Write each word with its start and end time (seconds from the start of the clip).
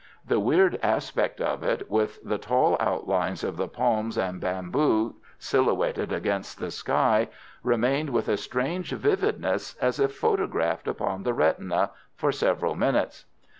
The 0.25 0.39
weird 0.39 0.79
aspect 0.81 1.39
of 1.39 1.61
it, 1.61 1.87
with 1.87 2.19
the 2.27 2.39
tall 2.39 2.75
outlines 2.79 3.43
of 3.43 3.55
the 3.55 3.67
palms 3.67 4.17
and 4.17 4.41
bamboo 4.41 5.17
silhouetted 5.37 6.11
against 6.11 6.57
the 6.57 6.71
sky, 6.71 7.27
remained 7.61 8.09
with 8.09 8.27
a 8.27 8.35
strange 8.37 8.93
vividness 8.93 9.75
as 9.75 9.99
if 9.99 10.15
photographed 10.15 10.87
upon 10.87 11.21
the 11.21 11.35
retina, 11.35 11.91
for 12.15 12.31
several 12.31 12.73
minutes. 12.73 13.25